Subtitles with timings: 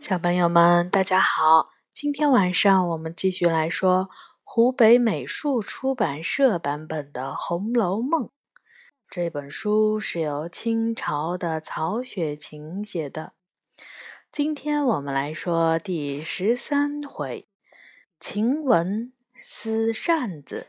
[0.00, 1.70] 小朋友们，大家好！
[1.92, 4.08] 今天晚上我们继续来说
[4.44, 8.26] 湖北美术出版社版本的《红楼梦》。
[9.10, 13.32] 这本书是由清朝的曹雪芹写的。
[14.30, 17.48] 今天我们来说第十三回：
[18.20, 20.68] 晴雯撕扇子。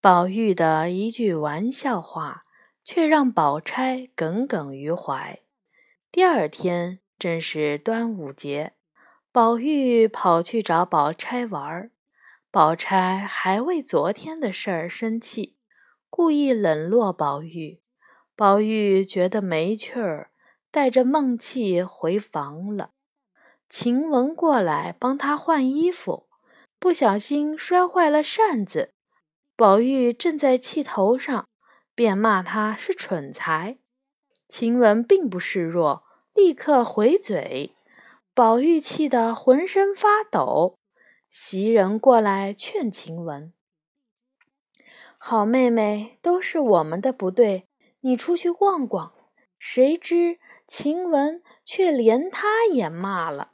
[0.00, 2.44] 宝玉的一句玩笑话，
[2.82, 5.38] 却让宝钗耿耿于怀。
[6.10, 7.00] 第二天。
[7.24, 8.74] 正是端午节，
[9.32, 11.90] 宝玉跑去找宝钗玩儿，
[12.50, 15.56] 宝钗还为昨天的事儿生气，
[16.10, 17.80] 故意冷落宝玉。
[18.36, 20.32] 宝玉觉得没趣儿，
[20.70, 22.90] 带着闷气回房了。
[23.70, 26.28] 晴雯过来帮他换衣服，
[26.78, 28.92] 不小心摔坏了扇子。
[29.56, 31.48] 宝玉正在气头上，
[31.94, 33.78] 便骂他是蠢材。
[34.46, 36.03] 晴雯并不示弱。
[36.34, 37.76] 立刻回嘴，
[38.34, 40.78] 宝玉气得浑身发抖。
[41.30, 43.52] 袭人过来劝晴雯
[45.16, 47.68] ：“好妹妹，都是我们的不对，
[48.00, 49.12] 你出去逛逛。”
[49.58, 53.52] 谁知晴雯却连他也骂了。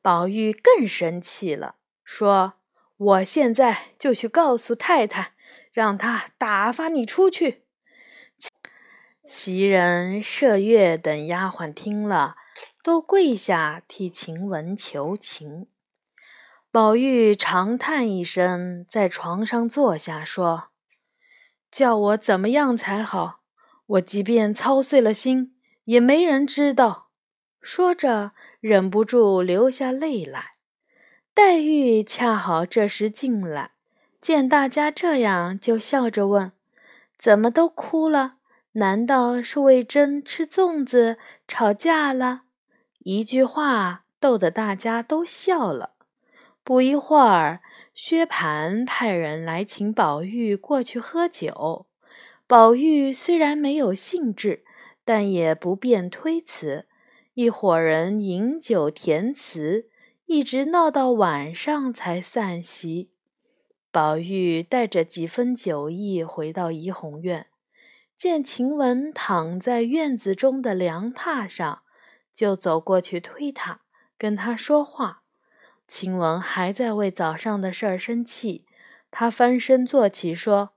[0.00, 2.54] 宝玉更生气了，说
[2.96, 5.32] ：“我现在就去告诉太太，
[5.72, 7.64] 让她打发你出去。”
[9.24, 12.34] 袭人、麝月等丫鬟听了，
[12.82, 15.68] 都跪下替晴雯求情。
[16.72, 20.70] 宝玉长叹一声，在床上坐下，说
[21.70, 23.42] ：“叫我怎么样才好？
[23.86, 27.10] 我即便操碎了心，也没人知道。”
[27.62, 30.56] 说着，忍不住流下泪来。
[31.32, 33.70] 黛玉恰好这时进来，
[34.20, 36.50] 见大家这样，就笑着问
[37.16, 38.38] ：“怎么都哭了？”
[38.74, 42.44] 难道是魏征吃粽子吵架了？
[43.00, 45.90] 一句话逗得大家都笑了。
[46.64, 47.60] 不一会儿，
[47.92, 51.86] 薛蟠派人来请宝玉过去喝酒。
[52.46, 54.64] 宝玉虽然没有兴致，
[55.04, 56.86] 但也不便推辞。
[57.34, 59.88] 一伙人饮酒填词，
[60.26, 63.10] 一直闹到晚上才散席。
[63.90, 67.48] 宝玉带着几分酒意回到怡红院。
[68.22, 71.82] 见晴雯躺在院子中的凉榻上，
[72.32, 73.80] 就走过去推她，
[74.16, 75.24] 跟她说话。
[75.88, 78.64] 晴雯还在为早上的事儿生气，
[79.10, 80.70] 她翻身坐起说：“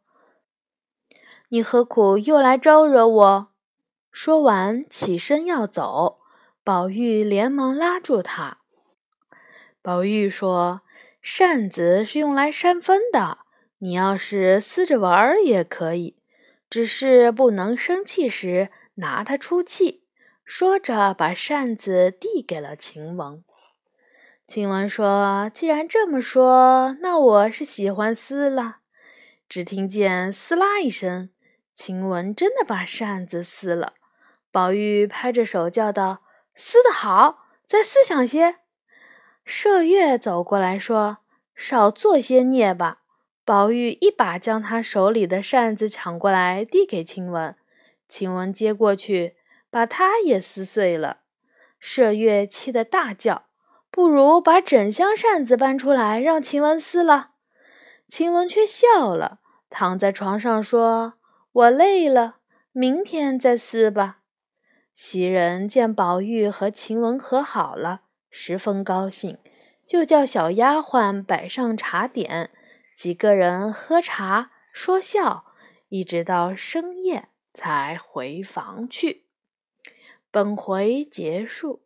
[1.50, 3.53] 你何苦又来招惹我？”
[4.12, 6.22] 说完起身要走，
[6.63, 8.57] 宝玉连忙拉住她。
[9.83, 10.81] 宝玉说
[11.22, 13.38] ：“扇子是用来扇风的，
[13.77, 16.17] 你要是撕着玩儿也可以。”
[16.70, 20.03] 只是不能生气时拿它出气。
[20.44, 23.44] 说着，把扇子递给了晴雯。
[24.48, 28.78] 晴雯说：“既然这么说，那我是喜欢撕了。”
[29.50, 31.31] 只听见“撕拉”一声，
[31.74, 33.94] 晴雯真的把扇子撕了。
[34.52, 36.22] 宝玉拍着手叫道
[36.54, 38.58] ：“撕得好，再撕响些。”
[39.46, 41.18] 麝月走过来说
[41.56, 43.02] ：“少做些孽吧。”
[43.45, 47.56] 宝玉一把将他手里的扇子抢过来，递给晴雯。
[48.07, 49.35] 晴雯接过去，
[49.69, 51.19] 把它也撕碎了。
[51.79, 53.44] 麝月气得大叫
[53.91, 57.33] ：“不如把整箱扇子搬出来，让晴雯撕了。”
[58.09, 59.39] 晴雯却笑了，
[59.69, 61.13] 躺在床上说
[61.53, 62.38] ：“我累了，
[62.72, 64.22] 明天再撕吧。”
[64.95, 68.01] 袭人见宝玉和晴雯和好了，
[68.31, 69.38] 十分高兴，
[69.85, 72.50] 就叫小丫鬟摆上茶点。
[72.95, 75.53] 几个人喝茶说笑，
[75.89, 79.25] 一直到深夜才回房去。
[80.31, 81.84] 本回结束。